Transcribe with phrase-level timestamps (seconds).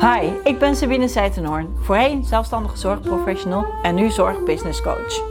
[0.00, 5.22] Hi, ik ben Sabine Seitenhoorn, voorheen zelfstandige zorgprofessional en nu zorgbusinesscoach.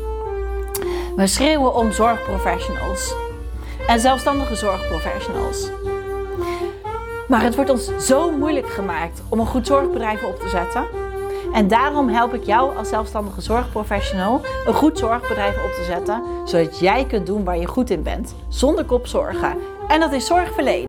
[1.15, 3.13] We schreeuwen om zorgprofessionals
[3.87, 5.69] en zelfstandige zorgprofessionals.
[7.27, 10.85] Maar het wordt ons zo moeilijk gemaakt om een goed zorgbedrijf op te zetten.
[11.53, 16.79] En daarom help ik jou als zelfstandige zorgprofessional een goed zorgbedrijf op te zetten, zodat
[16.79, 19.57] jij kunt doen waar je goed in bent, zonder kopzorgen.
[19.87, 20.88] En dat is zorgverlenen.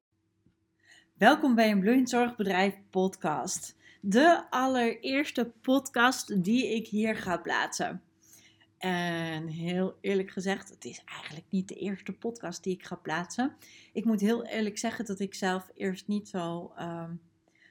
[1.21, 3.77] Welkom bij een Bloeiend Zorgbedrijf podcast.
[4.01, 8.03] De allereerste podcast die ik hier ga plaatsen.
[8.79, 13.57] En heel eerlijk gezegd, het is eigenlijk niet de eerste podcast die ik ga plaatsen.
[13.93, 17.13] Ik moet heel eerlijk zeggen dat ik zelf eerst niet zo ehm,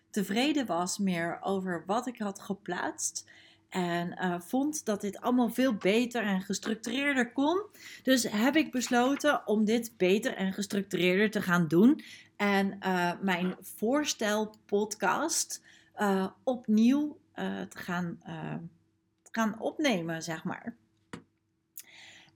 [0.09, 3.30] tevreden was meer over wat ik had geplaatst.
[3.70, 7.66] En uh, vond dat dit allemaal veel beter en gestructureerder kon.
[8.04, 12.04] Dus heb ik besloten om dit beter en gestructureerder te gaan doen.
[12.36, 15.62] En uh, mijn voorstelpodcast
[15.98, 17.18] uh, opnieuw
[17.70, 18.20] te, gaan,
[19.32, 20.75] gaan opnemen, zeg maar.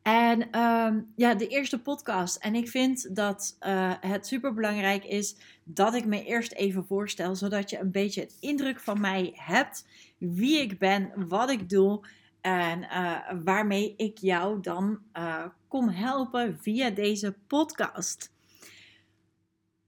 [0.04, 2.36] En uh, ja, de eerste podcast.
[2.36, 7.36] En ik vind dat uh, het super belangrijk is dat ik me eerst even voorstel,
[7.36, 9.86] zodat je een beetje een indruk van mij hebt,
[10.32, 12.06] wie ik ben, wat ik doe
[12.42, 18.32] en uh, waarmee ik jou dan uh, kom helpen via deze podcast.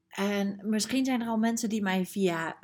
[0.07, 2.57] En misschien zijn er al mensen die mij via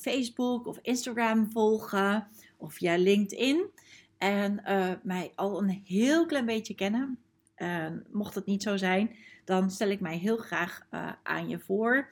[0.00, 3.70] Facebook of Instagram volgen of via LinkedIn
[4.18, 4.62] en
[5.02, 7.18] mij al een heel klein beetje kennen.
[7.54, 10.86] En mocht het niet zo zijn, dan stel ik mij heel graag
[11.22, 12.08] aan je voor.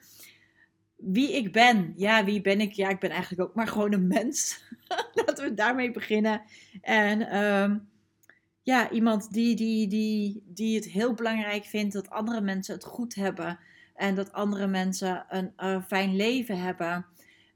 [0.97, 1.93] Wie ik ben.
[1.95, 2.71] Ja, wie ben ik?
[2.71, 4.61] Ja, ik ben eigenlijk ook maar gewoon een mens.
[5.25, 6.41] Laten we daarmee beginnen.
[6.81, 7.89] En um,
[8.61, 13.15] ja, iemand die, die, die, die het heel belangrijk vindt dat andere mensen het goed
[13.15, 13.59] hebben.
[13.95, 17.05] En dat andere mensen een uh, fijn leven hebben.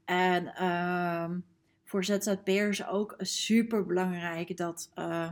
[0.05, 1.43] En um,
[1.83, 5.31] voor ZZP'ers ook super belangrijk dat, uh,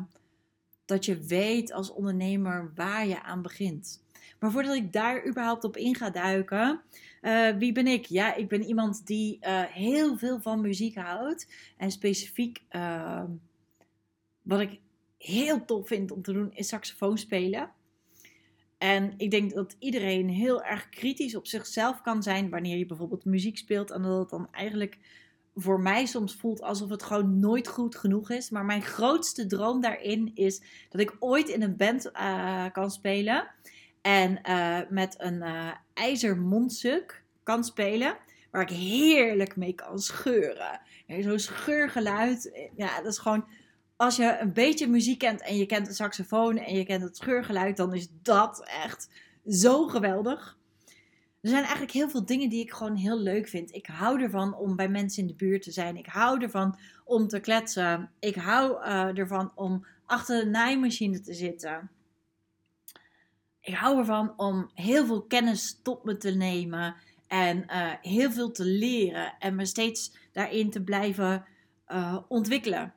[0.86, 4.04] dat je weet als ondernemer waar je aan begint.
[4.40, 6.82] Maar voordat ik daar überhaupt op in ga duiken,
[7.22, 8.06] uh, wie ben ik?
[8.06, 11.48] Ja, ik ben iemand die uh, heel veel van muziek houdt.
[11.78, 12.62] En specifiek
[14.42, 14.80] wat ik
[15.18, 17.72] heel tof vind om te doen is saxofoon spelen.
[18.78, 23.26] En ik denk dat iedereen heel erg kritisch op zichzelf kan zijn wanneer je bijvoorbeeld
[23.26, 23.92] muziek speelt.
[23.92, 24.98] En dat het dan eigenlijk
[25.56, 28.50] voor mij soms voelt alsof het gewoon nooit goed genoeg is.
[28.50, 33.48] Maar mijn grootste droom daarin is dat ik ooit in een band uh, kan spelen.
[34.02, 38.18] En uh, met een uh, ijzermondstuk kan spelen.
[38.52, 40.82] Waar ik heerlijk mee kan scheuren.
[41.08, 42.70] Zo'n scheurgeluid.
[42.76, 43.48] Ja, dat is gewoon.
[43.96, 47.18] Als je een beetje muziek kent en je kent de saxofoon en je kent het
[47.18, 49.10] scheurgeluid, dan is dat echt
[49.48, 50.58] zo geweldig.
[51.42, 53.74] Er zijn eigenlijk heel veel dingen die ik gewoon heel leuk vind.
[53.74, 55.98] Ik hou ervan om bij mensen in de buurt te zijn.
[55.98, 58.12] Ik hou ervan om te kletsen.
[58.20, 58.84] Ik hou
[59.16, 61.90] ervan om achter de naaimachine te zitten.
[63.70, 66.96] Ik hou ervan om heel veel kennis tot me te nemen
[67.28, 71.46] en uh, heel veel te leren en me steeds daarin te blijven
[71.88, 72.94] uh, ontwikkelen.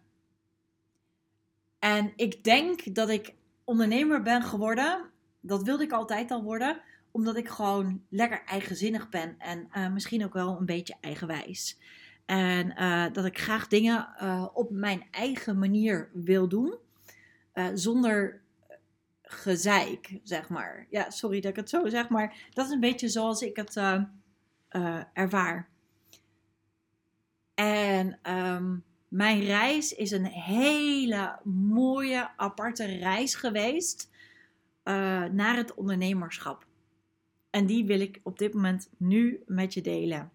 [1.78, 3.34] En ik denk dat ik
[3.65, 5.10] ondernemer ben geworden.
[5.41, 10.25] Dat wilde ik altijd al worden omdat ik gewoon lekker eigenzinnig ben en uh, misschien
[10.25, 11.78] ook wel een beetje eigenwijs.
[12.27, 12.75] En
[13.12, 14.09] dat ik graag dingen
[14.54, 16.75] op mijn eigen manier wil doen,
[17.75, 18.41] zonder
[19.32, 20.87] gezeik, zeg maar.
[20.91, 23.76] Ja, sorry dat ik het zo zeg, maar dat is een beetje zoals ik het
[25.12, 25.69] ervaar.
[27.54, 34.10] En um, mijn reis is een hele mooie, aparte reis geweest
[35.32, 36.66] naar het ondernemerschap.
[37.50, 40.31] En die wil ik op dit moment nu met je delen.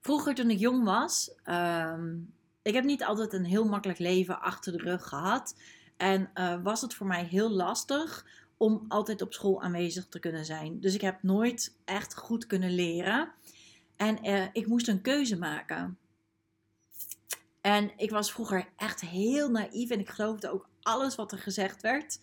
[0.00, 4.72] Vroeger toen ik jong was, um, ik heb niet altijd een heel makkelijk leven achter
[4.72, 5.56] de rug gehad.
[5.96, 8.26] En uh, was het voor mij heel lastig
[8.56, 10.80] om altijd op school aanwezig te kunnen zijn.
[10.80, 13.32] Dus ik heb nooit echt goed kunnen leren.
[13.96, 15.98] En uh, ik moest een keuze maken.
[17.60, 21.82] En ik was vroeger echt heel naïef en ik geloofde ook alles wat er gezegd
[21.82, 22.18] werd.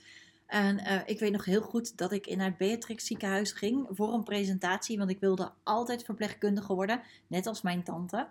[0.49, 4.13] En uh, ik weet nog heel goed dat ik in het Beatrix ziekenhuis ging voor
[4.13, 8.27] een presentatie, want ik wilde altijd verpleegkundige worden, net als mijn tante.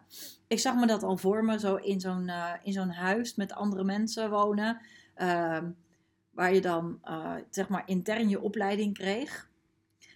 [0.47, 3.53] Ik zag me dat al voor me, zo in zo'n uh, in zo'n huis met
[3.53, 4.81] andere mensen wonen,
[5.17, 5.59] uh,
[6.31, 9.49] waar je dan uh, zeg maar intern je opleiding kreeg.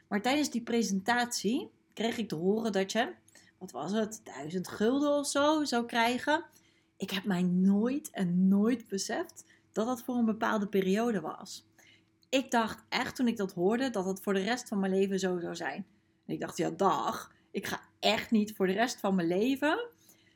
[0.09, 3.13] Maar tijdens die presentatie kreeg ik te horen dat je,
[3.59, 6.45] wat was het, duizend gulden of zo zou krijgen.
[6.97, 11.71] Ik heb mij nooit en nooit beseft dat dat voor een bepaalde periode was
[12.33, 15.19] ik dacht echt toen ik dat hoorde dat het voor de rest van mijn leven
[15.19, 15.87] zo zou zijn.
[16.27, 19.89] En ik dacht, ja, dag, ik ga echt niet voor de rest van mijn leven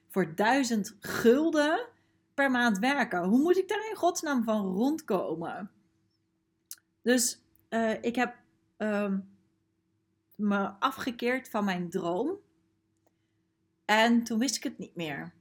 [0.08, 1.88] voor 1000 gulden
[2.34, 3.24] per maand werken.
[3.24, 5.70] Hoe moet ik daar in godsnaam van rondkomen?
[7.02, 7.40] Dus
[7.70, 8.36] uh, ik heb
[8.78, 9.14] uh,
[10.34, 12.38] me afgekeerd van mijn droom.
[13.84, 15.32] En toen wist ik het niet meer.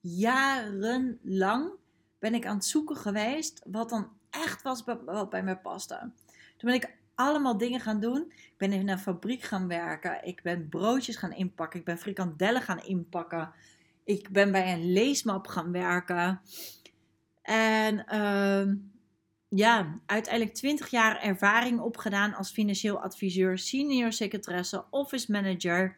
[0.00, 1.70] Jarenlang
[2.18, 5.98] ben ik aan het zoeken geweest wat dan echt was wat bij me paste.
[6.56, 8.32] Toen ben ik allemaal dingen gaan doen.
[8.36, 10.24] Ik ben in een fabriek gaan werken.
[10.24, 11.78] Ik ben broodjes gaan inpakken.
[11.78, 13.52] Ik ben frikandellen gaan inpakken.
[14.04, 16.40] Ik ben bij een leesmap gaan werken.
[17.42, 18.74] En uh,
[19.48, 25.96] ja, uiteindelijk 20 jaar ervaring opgedaan als financieel adviseur, senior secretaresse, office manager.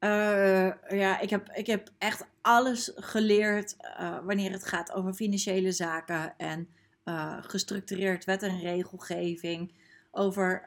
[0.00, 5.72] Uh, ja, ik heb, ik heb echt alles geleerd uh, wanneer het gaat over financiële
[5.72, 6.68] zaken en
[7.04, 9.72] uh, gestructureerd wet en regelgeving,
[10.10, 10.62] over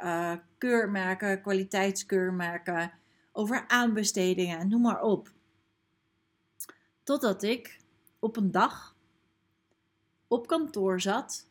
[0.57, 2.91] keurmerken, kwaliteitskeurmerken,
[3.31, 5.31] over aanbestedingen, noem maar op.
[7.03, 7.79] Totdat ik
[8.19, 8.95] op een dag
[10.27, 11.47] op kantoor zat,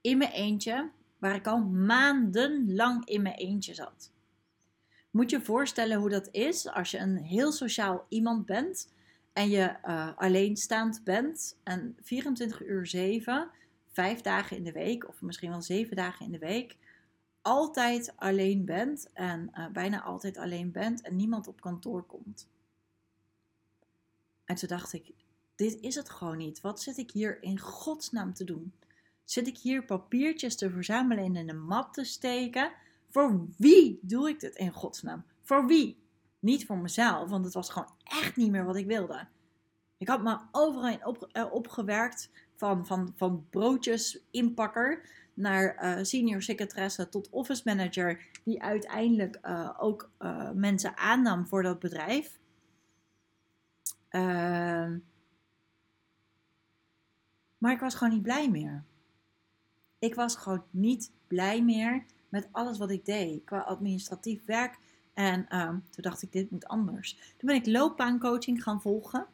[0.00, 4.12] in mijn eentje, waar ik al maandenlang in mijn eentje zat.
[5.10, 8.92] Moet je voorstellen hoe dat is als je een heel sociaal iemand bent
[9.32, 13.50] en je uh, alleenstaand bent en 24 uur 7,
[13.92, 16.76] 5 dagen in de week of misschien wel 7 dagen in de week
[17.42, 22.48] altijd alleen bent en uh, bijna altijd alleen bent en niemand op kantoor komt.
[24.44, 25.12] En toen dacht ik,
[25.54, 26.60] dit is het gewoon niet.
[26.60, 28.72] Wat zit ik hier in godsnaam te doen?
[29.24, 32.72] Zit ik hier papiertjes te verzamelen en in een map te steken?
[33.10, 35.24] Voor wie doe ik dit in godsnaam?
[35.40, 36.02] Voor wie?
[36.38, 39.26] Niet voor mezelf, want het was gewoon echt niet meer wat ik wilde.
[39.98, 46.42] Ik had me overal op, uh, opgewerkt, van, van, van broodjes inpakker naar uh, senior
[46.42, 50.10] secretaresse tot office manager, die uiteindelijk uh, ook
[50.54, 52.38] mensen aannam voor dat bedrijf.
[54.08, 54.98] Ehm,
[57.58, 58.84] maar ik was gewoon niet blij meer.
[59.98, 64.78] Ik was gewoon niet blij meer met alles wat ik deed qua administratief werk.
[65.14, 67.34] En um, toen dacht ik, dit moet anders.
[67.36, 69.26] Toen ben ik loopbaancoaching gaan volgen.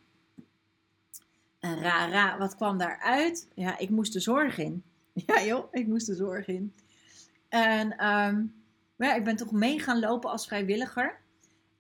[1.65, 3.49] En ra, ra, wat kwam daaruit?
[3.55, 4.85] Ja, ik moest de zorg in.
[5.27, 6.75] Ja joh, ik moest de zorg in.
[7.49, 8.55] En um,
[8.97, 11.21] ja, ik ben toch mee gaan lopen als vrijwilliger.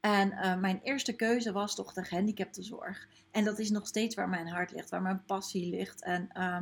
[0.00, 3.08] En uh, mijn eerste keuze was toch de gehandicaptenzorg.
[3.30, 6.02] En dat is nog steeds waar mijn hart ligt, waar mijn passie ligt.
[6.02, 6.58] En uh,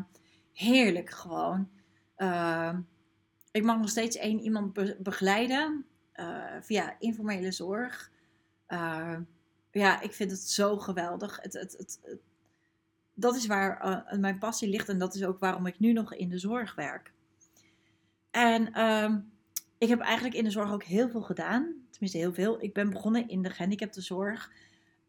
[0.52, 1.68] heerlijk gewoon.
[2.16, 2.74] Uh,
[3.50, 5.84] ik mag nog steeds één iemand be begeleiden
[6.60, 8.10] via informele zorg.
[9.70, 11.38] ja, ik vind het zo geweldig.
[11.42, 12.00] Het, het, het,
[13.22, 16.28] dat is waar mijn passie ligt en dat is ook waarom ik nu nog in
[16.28, 17.12] de zorg werk.
[18.30, 19.20] En ehm,
[19.78, 21.74] ik heb eigenlijk in de zorg ook heel veel gedaan.
[21.90, 22.62] Tenminste, heel veel.
[22.62, 24.50] Ik ben begonnen in de gehandicaptenzorg.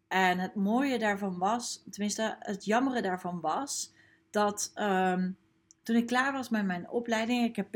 [0.08, 3.94] En het mooie daarvan was, tenminste, het jammere daarvan was,
[4.30, 5.38] dat um,
[5.84, 7.72] toen ik klaar was met mijn opleiding, ik heb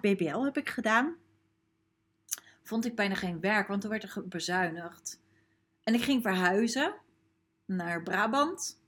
[0.00, 1.16] BBL heb ik gedaan,
[2.62, 5.20] vond ik bijna geen werk, want toen werd er bezuinigd.
[5.82, 6.94] En ik ging verhuizen
[7.64, 8.81] naar Brabant.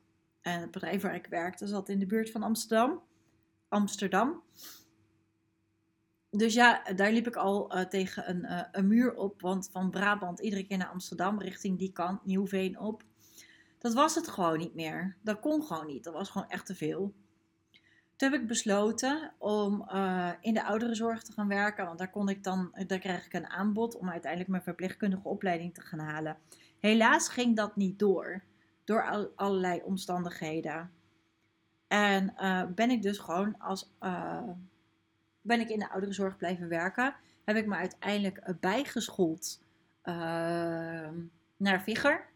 [0.44, 3.02] En het bedrijf waar ik werkte zat in de buurt van Amsterdam.
[3.69, 4.43] Amsterdam.
[6.31, 9.41] Dus ja, daar liep ik al uh, tegen een, uh, een muur op.
[9.41, 13.02] Want van Brabant iedere keer naar Amsterdam, richting die kant, Nieuwveen op.
[13.79, 15.17] Dat was het gewoon niet meer.
[15.23, 16.05] Dat kon gewoon niet.
[16.05, 17.15] Dat was gewoon echt te veel.
[18.17, 19.89] Toen heb ik besloten om
[20.41, 21.86] in de ouderenzorg te gaan werken.
[21.86, 25.74] Want daar, kon ik dan, daar kreeg ik een aanbod om uiteindelijk mijn verpleegkundige opleiding
[25.74, 26.36] te gaan halen.
[26.79, 28.43] Helaas ging dat niet door.
[28.84, 30.91] Door al, allerlei omstandigheden.
[31.88, 33.91] En uh, ben ik dus gewoon als.
[34.00, 34.48] Uh,
[35.41, 37.14] ben ik in de ouderenzorg blijven werken.
[37.44, 39.62] Heb ik me uiteindelijk bijgeschoold
[41.56, 42.26] naar Vigger.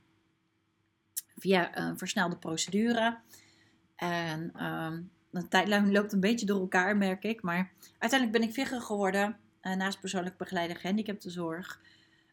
[1.36, 3.18] Via een versnelde procedure.
[3.96, 7.42] En um, een tijdlijn loopt een beetje door elkaar, merk ik.
[7.42, 9.36] Maar uiteindelijk ben ik Vigger geworden.
[9.62, 11.80] Naast persoonlijk begeleider gehandicaptenzorg.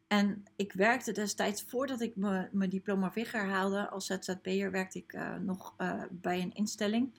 [0.08, 5.36] En ik werkte destijds, voordat ik mijn diploma Vigger haalde als ZZP'er, werkte ik uh,
[5.36, 7.12] nog uh, bij een instelling.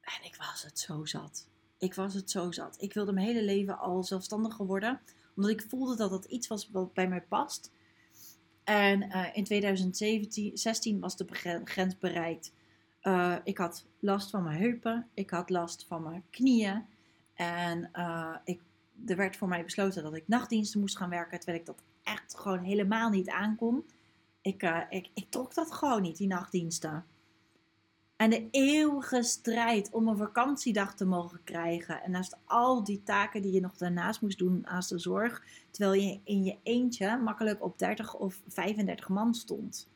[0.00, 1.48] En ik was het zo zat.
[1.78, 2.76] Ik was het zo zat.
[2.82, 5.00] Ik wilde mijn hele leven al zelfstandiger worden.
[5.36, 7.70] Omdat ik voelde dat dat iets was wat bij mij past.
[8.64, 11.26] En in 2016 was de
[11.64, 12.52] grens bereikt
[13.44, 16.86] ik had last van mijn heupen, ik had last van mijn knieën.
[17.34, 17.90] En
[18.44, 18.60] ik,
[19.06, 22.38] er werd voor mij besloten dat ik nachtdiensten moest gaan werken, terwijl ik dat echt
[22.38, 23.84] gewoon helemaal niet aankon.
[24.40, 27.04] Ik, uh, ik, ik trok dat gewoon niet, die nachtdiensten.
[28.16, 32.02] En de eeuwige strijd om een vakantiedag te mogen krijgen.
[32.02, 35.42] En naast al die taken die je nog daarnaast moest doen naast de zorg.
[35.70, 39.88] Terwijl je in je eentje makkelijk op 30 of 35 man stond.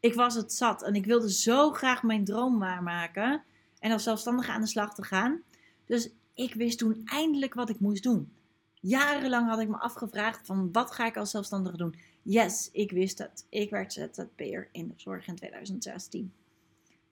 [0.00, 3.42] ik was het zat en ik wilde zo graag mijn droom waarmaken
[3.78, 5.42] en als zelfstandige aan de slag te gaan.
[5.86, 8.32] Dus ik wist toen eindelijk wat ik moest doen.
[8.80, 11.94] Jarenlang had ik me afgevraagd van wat ga ik als zelfstandige doen?
[12.22, 13.46] Yes, ik wist het.
[13.48, 16.32] Ik werd ZZP'er in de zorg in 2016.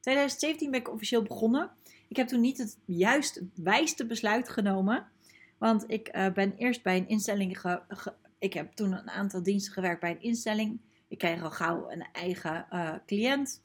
[0.00, 1.70] 2017 ben ik officieel begonnen.
[2.08, 5.06] Ik heb toen niet het juist wijste besluit genomen.
[5.58, 7.76] Want ik uh, ben eerst bij een instelling.
[8.38, 10.80] Ik heb toen een aantal diensten gewerkt bij een instelling.
[11.08, 13.62] Ik kreeg al gauw een eigen uh, cliënt.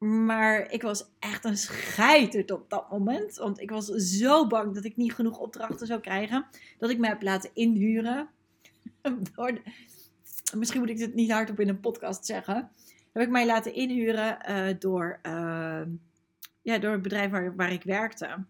[0.00, 3.36] Maar ik was echt een scheiterd op dat moment.
[3.36, 6.46] Want ik was zo bang dat ik niet genoeg opdrachten zou krijgen.
[6.78, 8.28] Dat ik me heb laten inhuren.
[9.34, 9.60] Door
[10.54, 12.70] misschien moet ik dit niet hardop in een podcast zeggen.
[13.12, 15.82] Heb ik mij laten inhuren uh, door, uh,
[16.62, 18.44] ja, door het bedrijf waar, waar ik werkte.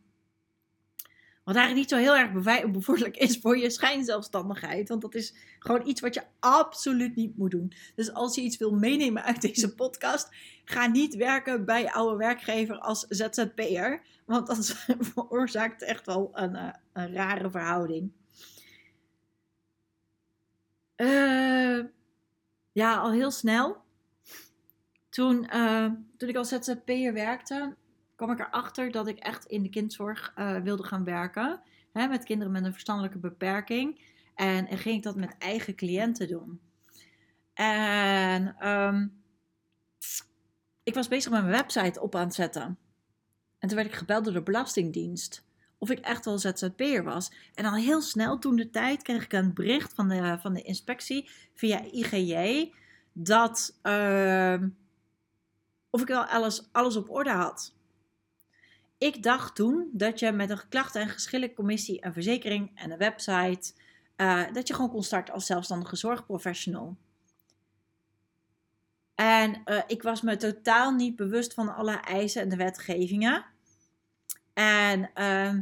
[1.45, 4.89] Wat eigenlijk niet zo heel erg bevorderlijk is voor je schijnzelfstandigheid.
[4.89, 7.73] Want dat is gewoon iets wat je absoluut niet moet doen.
[7.95, 10.29] Dus als je iets wil meenemen uit deze podcast,
[10.71, 14.03] ga niet werken bij oude werkgever als ZZP'er.
[14.25, 18.13] Want dat veroorzaakt echt wel een, uh, een rare verhouding.
[20.97, 21.85] Uh,
[22.73, 23.77] ja, al heel snel.
[25.09, 25.87] Toen, uh,
[26.17, 27.77] toen ik als ZZP'er werkte,
[28.15, 31.61] kwam ik erachter dat ik echt in de kindzorg wilde gaan werken.
[31.93, 34.01] Hè, met kinderen met een verstandelijke beperking.
[34.35, 36.61] En, en ging ik dat met eigen cliënten doen.
[37.55, 39.20] En um,
[40.83, 42.79] ik was bezig met mijn website op aan zetten.
[43.59, 45.45] En toen werd ik gebeld door de Belastingdienst.
[45.79, 47.33] Of ik echt wel ZZP'er was.
[47.55, 50.63] En al heel snel, toen de tijd, kreeg ik een bericht van de, van de
[50.63, 52.73] inspectie via IGJ.
[53.13, 54.63] Dat uh,
[55.91, 57.75] of ik wel alles, alles op orde had.
[58.99, 63.73] Ik dacht toen dat je met een klachten- en geschillencommissie, een verzekering en een website,
[64.17, 66.97] uh, dat je gewoon kon starten als zelfstandige zorgprofessional.
[69.21, 73.45] En uh, ik was me totaal niet bewust van alle eisen en de wetgevingen.
[74.53, 75.55] En uh,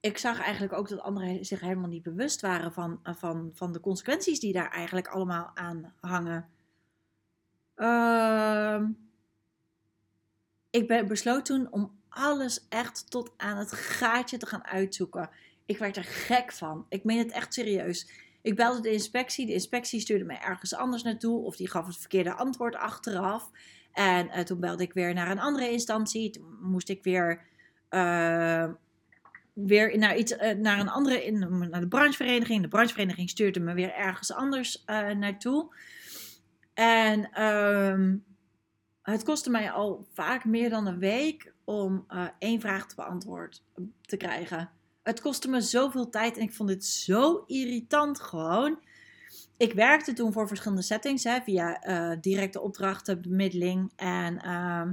[0.00, 3.72] ik zag eigenlijk ook dat anderen zich helemaal niet bewust waren van, uh, van, van
[3.72, 6.48] de consequenties die daar eigenlijk allemaal aan hangen.
[7.74, 8.90] Ehm,
[10.70, 15.30] ik ben besloot toen om alles echt tot aan het gaatje te gaan uitzoeken.
[15.66, 16.86] Ik werd er gek van.
[16.88, 18.25] Ik meen het echt serieus.
[18.46, 19.46] Ik belde de inspectie.
[19.46, 21.44] De inspectie stuurde mij ergens anders naartoe.
[21.44, 23.50] Of die gaf het verkeerde antwoord achteraf.
[23.92, 26.30] En uh, toen belde ik weer naar een andere instantie.
[26.30, 27.42] Toen moest ik weer,
[27.90, 28.68] uh,
[29.52, 32.62] weer naar, iets, uh, naar een andere, in, naar de branchevereniging.
[32.62, 34.84] De branchevereniging stuurde me weer ergens anders
[35.18, 35.74] naartoe.
[36.74, 38.24] En um,
[39.02, 42.06] het kostte mij al vaak meer dan een week om
[42.38, 43.58] één vraag te beantwoorden
[44.00, 44.75] te krijgen.
[45.06, 48.78] Het kostte me zoveel tijd en ik vond dit zo irritant gewoon.
[49.56, 54.88] Ik werkte toen voor verschillende settings, hè, via uh, directe opdrachten, bemiddeling en uh,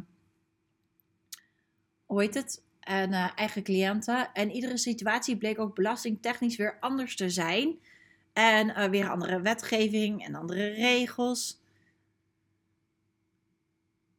[2.05, 2.63] hoe heet het?
[2.79, 4.33] En uh, eigen cliënten.
[4.33, 7.79] En iedere situatie bleek ook belastingtechnisch weer anders te zijn.
[8.33, 11.61] En weer andere wetgeving en andere regels.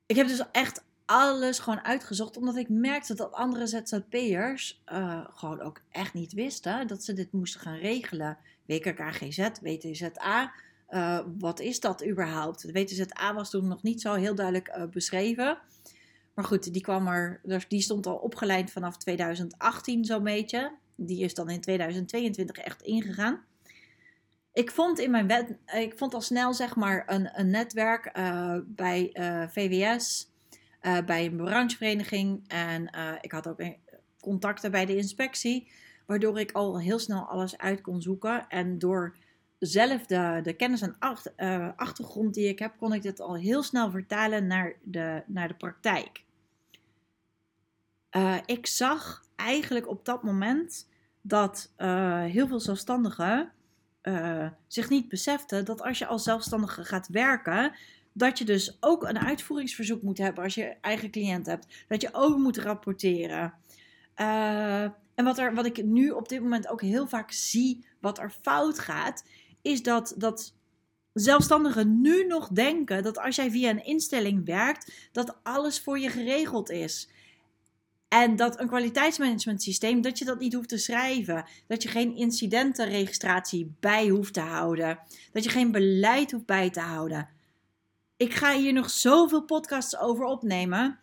[0.06, 5.60] Ik heb dus echt alles gewoon uitgezocht, omdat ik merkte dat andere ZZP'ers uh, gewoon
[5.60, 8.38] ook echt niet wisten dat ze dit moesten gaan regelen.
[8.66, 10.52] WKKGZ, WTZA,
[10.90, 12.66] uh, wat is dat überhaupt?
[12.66, 15.58] De WTZA was toen nog niet zo heel duidelijk uh, beschreven.
[16.34, 20.72] Maar goed, die, kwam er, dus die stond al opgeleid vanaf 2018 zo'n beetje.
[20.94, 23.44] Die is dan in 2022 echt ingegaan.
[24.52, 28.12] Ik vond in mijn wet, ik vond al snel zeg maar een, een netwerk
[28.66, 29.10] bij
[29.50, 30.33] VWS,
[30.86, 33.62] uh, bij een branchevereniging en ik had ook
[34.20, 35.70] contacten bij de inspectie,
[36.06, 38.48] waardoor ik al heel snel alles uit kon zoeken.
[38.48, 39.16] En door
[39.58, 41.32] zelf de, kennis en achter,
[41.76, 45.54] achtergrond die ik heb, kon ik dit al heel snel vertalen naar de, naar de
[45.54, 46.24] praktijk.
[48.46, 50.88] ik zag eigenlijk op dat moment
[51.20, 51.72] dat
[52.26, 53.52] heel veel zelfstandigen
[54.66, 57.72] zich niet besefte dat als je als zelfstandige gaat werken,
[58.16, 61.84] dat je dus ook een uitvoeringsverzoek moet hebben als je eigen cliënt hebt.
[61.88, 63.54] Dat je ook moet rapporteren.
[64.16, 64.82] Uh,
[65.14, 68.30] en wat, er, wat ik nu op dit moment ook heel vaak zie, wat er
[68.42, 69.24] fout gaat,
[69.62, 70.54] is dat, dat
[71.12, 76.08] zelfstandigen nu nog denken dat als jij via een instelling werkt, dat alles voor je
[76.08, 77.08] geregeld is.
[78.08, 81.44] En dat een kwaliteitsmanagement systeem, dat je dat niet hoeft te schrijven.
[81.66, 84.98] Dat je geen incidentenregistratie bij hoeft te houden.
[85.32, 87.28] Dat je geen beleid hoeft bij te houden.
[88.16, 90.98] Ik ga hier nog zoveel podcasts over opnemen.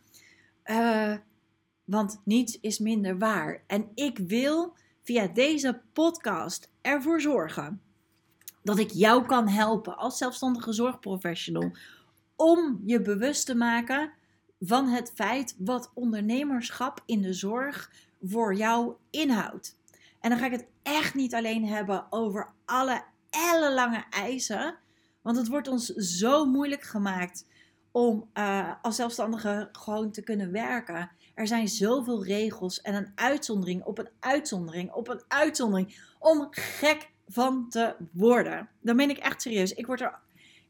[0.65, 1.15] Uh,
[1.83, 3.63] want niets is minder waar.
[3.67, 7.81] En ik wil via deze podcast ervoor zorgen
[8.63, 11.71] dat ik jou kan helpen als zelfstandige zorgprofessional
[12.35, 14.11] om je bewust te maken
[14.59, 17.91] van het feit wat ondernemerschap in de zorg
[18.21, 19.77] voor jou inhoudt.
[20.19, 24.75] En dan ga ik het echt niet alleen hebben over alle ellenlange eisen,
[25.21, 27.45] want het wordt ons zo moeilijk gemaakt
[27.91, 31.11] om uh, als zelfstandige gewoon te kunnen werken.
[31.33, 37.09] Er zijn zoveel regels en een uitzondering op een uitzondering op een uitzondering om gek
[37.27, 38.69] van te worden.
[38.81, 39.73] Dan ben ik echt serieus.
[39.73, 40.19] Ik word er.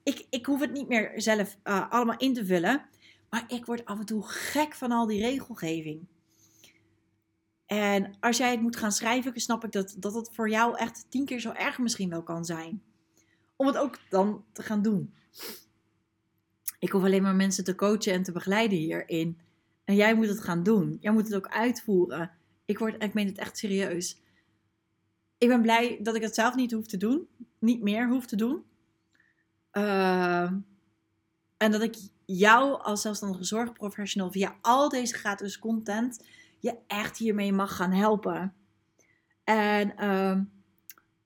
[0.03, 2.85] Ik, ik hoef het niet meer zelf uh, allemaal in te vullen.
[3.29, 6.07] Maar ik word af en toe gek van al die regelgeving.
[7.65, 11.05] En als jij het moet gaan schrijven, snap ik dat, dat het voor jou echt
[11.09, 12.81] tien keer zo erg misschien wel kan zijn.
[13.61, 15.13] Om het ook dan te gaan doen.
[16.79, 19.37] Ik hoef alleen maar mensen te coachen en te begeleiden hierin.
[19.83, 20.97] En jij moet het gaan doen.
[21.01, 22.31] Jij moet het ook uitvoeren.
[22.65, 24.21] Ik, word, ik meen het echt serieus.
[25.37, 27.27] Ik ben blij dat ik het zelf niet hoef te doen.
[27.59, 28.63] Niet meer hoef te doen.
[29.73, 30.51] Uh,
[31.57, 36.25] en dat ik jou als zelfstandige zorgprofessional via al deze gratis content
[36.59, 38.53] je echt hiermee mag gaan helpen.
[39.43, 40.39] En uh,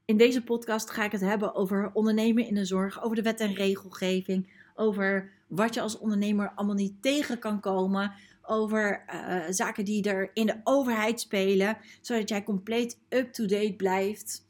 [0.05, 3.39] in deze podcast ga ik het hebben over ondernemen in de zorg, over de wet
[3.39, 9.85] en regelgeving, over wat je als ondernemer allemaal niet tegen kan komen, over uh, zaken
[9.85, 14.45] die er in de overheid spelen, zodat jij compleet up-to-date blijft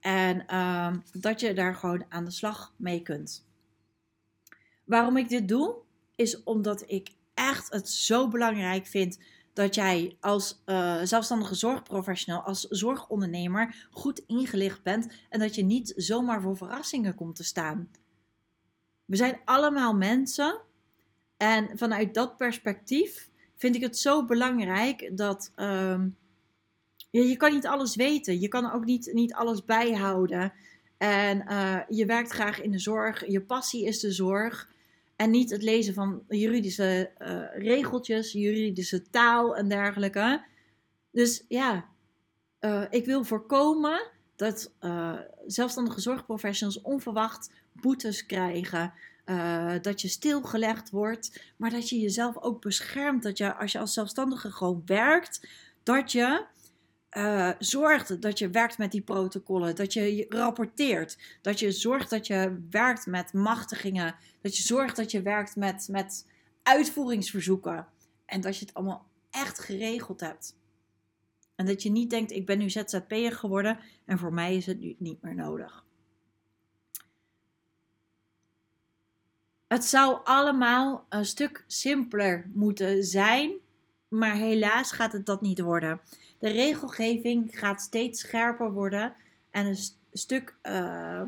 [0.00, 3.46] en uh, dat je daar gewoon aan de slag mee kunt.
[4.84, 5.74] Waarom ik dit doe,
[6.14, 9.18] is omdat ik echt het zo belangrijk vind
[9.56, 15.92] dat jij als uh, zelfstandige zorgprofessional, als zorgondernemer goed ingelicht bent en dat je niet
[15.96, 17.90] zomaar voor verrassingen komt te staan.
[19.04, 20.60] We zijn allemaal mensen
[21.36, 26.02] en vanuit dat perspectief vind ik het zo belangrijk dat uh,
[27.10, 30.52] je, je kan niet alles weten, je kan ook niet, niet alles bijhouden.
[30.98, 34.68] En uh, je werkt graag in de zorg, je passie is de zorg.
[35.16, 40.44] En niet het lezen van juridische uh, regeltjes, juridische taal en dergelijke.
[41.10, 41.88] Dus ja,
[42.60, 48.92] uh, ik wil voorkomen dat uh, zelfstandige zorgprofessionals onverwacht boetes krijgen.
[49.82, 53.22] dat je stilgelegd wordt, maar dat je jezelf ook beschermt.
[53.22, 55.48] Dat je als je als zelfstandige gewoon werkt,
[55.82, 56.44] dat je
[57.16, 62.26] uh, zorgt dat je werkt met die protocollen, dat je rapporteert, dat je zorgt dat
[62.26, 66.26] je werkt met machtigingen, dat je zorgt dat je werkt met, met
[66.62, 67.86] uitvoeringsverzoeken
[68.26, 70.56] en dat je het allemaal echt geregeld hebt.
[71.54, 74.80] En dat je niet denkt, ik ben nu ZZP'er geworden en voor mij is het
[74.80, 75.84] nu niet meer nodig.
[79.66, 83.52] Het zou allemaal een stuk simpeler moeten zijn,
[84.08, 86.00] maar helaas gaat het dat niet worden.
[86.38, 89.14] De regelgeving gaat steeds scherper worden
[89.50, 89.78] en een
[90.12, 91.22] stuk, uh,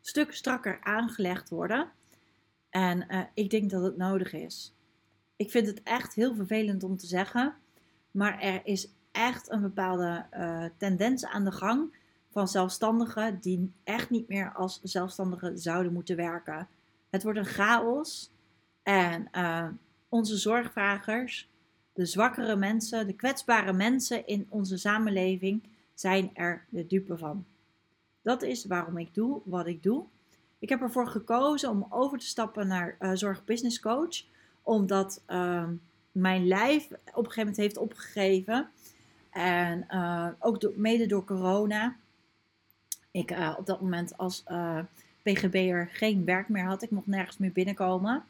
[0.00, 1.90] stuk strakker aangelegd worden.
[2.70, 4.74] En uh, ik denk dat het nodig is.
[5.36, 7.54] Ik vind het echt heel vervelend om te zeggen,
[8.10, 11.94] maar er is echt een bepaalde uh, tendens aan de gang
[12.30, 16.68] van zelfstandigen die echt niet meer als zelfstandigen zouden moeten werken.
[17.10, 18.30] Het wordt een chaos
[18.82, 19.30] en
[20.08, 21.49] onze zorgvragers
[22.00, 25.62] de zwakkere mensen, de kwetsbare mensen in onze samenleving
[25.94, 27.44] zijn er de dupe van.
[28.22, 30.04] Dat is waarom ik doe wat ik doe.
[30.58, 34.22] Ik heb ervoor gekozen om over te stappen naar uh, Zorg Business Coach,
[34.62, 35.68] omdat uh,
[36.12, 38.68] mijn lijf op een gegeven moment heeft opgegeven.
[39.30, 41.96] En uh, ook mede door corona.
[43.10, 44.44] Ik uh, op dat moment als
[45.22, 46.82] PGB'er geen werk meer had.
[46.82, 48.24] Ik mocht nergens meer binnenkomen.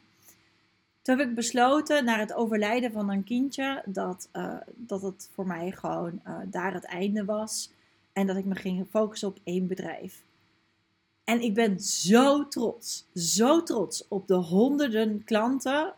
[1.01, 5.47] Toen heb ik besloten, na het overlijden van een kindje, dat, uh, dat het voor
[5.47, 7.71] mij gewoon uh, daar het einde was.
[8.13, 10.23] En dat ik me ging focussen op één bedrijf.
[11.23, 15.93] En ik ben zo trots, zo trots op de honderden klanten,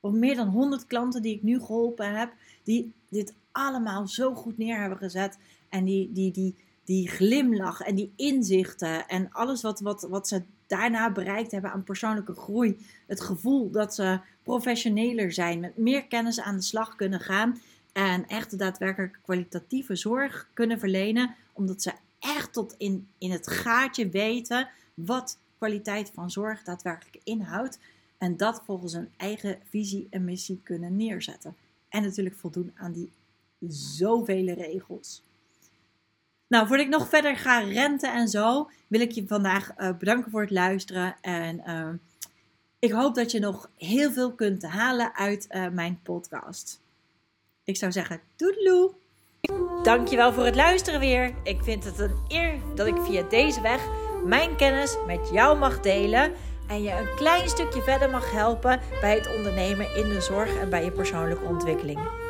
[0.00, 4.58] of meer dan honderd klanten die ik nu geholpen heb, die dit allemaal zo goed
[4.58, 5.38] neer hebben gezet.
[5.68, 10.42] En die, die, die, die glimlach en die inzichten en alles wat, wat, wat ze
[10.66, 12.86] daarna bereikt hebben aan persoonlijke groei.
[13.06, 17.60] Het gevoel dat ze professioneler zijn, met meer kennis aan de slag kunnen gaan
[17.92, 24.08] en echt daadwerkelijk kwalitatieve zorg kunnen verlenen, omdat ze echt tot in, in het gaatje
[24.08, 27.78] weten wat kwaliteit van zorg daadwerkelijk inhoudt.
[28.18, 31.56] En dat volgens hun eigen visie en missie kunnen neerzetten.
[31.88, 33.12] En natuurlijk voldoen aan die
[33.68, 35.22] zoveel regels.
[36.54, 40.30] Nou, voordat ik nog verder ga renten en zo, wil ik je vandaag uh, bedanken
[40.30, 41.16] voor het luisteren.
[41.20, 41.88] En uh,
[42.78, 46.80] ik hoop dat je nog heel veel kunt halen uit uh, mijn podcast.
[47.64, 48.92] Ik zou zeggen, doedeloe!
[49.82, 51.34] Dankjewel voor het luisteren weer.
[51.42, 53.80] Ik vind het een eer dat ik via deze weg
[54.24, 56.32] mijn kennis met jou mag delen.
[56.68, 60.70] en je een klein stukje verder mag helpen bij het ondernemen in de zorg en
[60.70, 62.23] bij je persoonlijke ontwikkeling.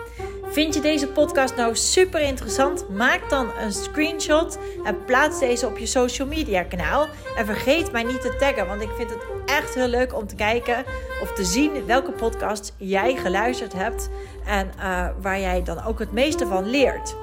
[0.55, 2.89] Vind je deze podcast nou super interessant?
[2.89, 7.07] Maak dan een screenshot en plaats deze op je social media kanaal.
[7.37, 10.35] En vergeet mij niet te taggen, want ik vind het echt heel leuk om te
[10.35, 10.85] kijken
[11.23, 14.09] of te zien welke podcasts jij geluisterd hebt
[14.47, 17.17] en uh, waar jij dan ook het meeste van leert.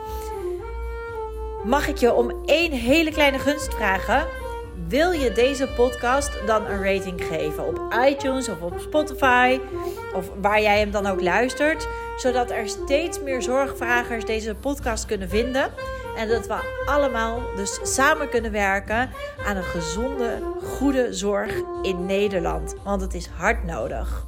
[1.63, 4.40] Mag ik je om één hele kleine gunst vragen?
[4.91, 9.59] Wil je deze podcast dan een rating geven op iTunes of op Spotify
[10.15, 15.29] of waar jij hem dan ook luistert, zodat er steeds meer zorgvragers deze podcast kunnen
[15.29, 15.71] vinden
[16.15, 19.09] en dat we allemaal dus samen kunnen werken
[19.45, 24.25] aan een gezonde, goede zorg in Nederland, want het is hard nodig.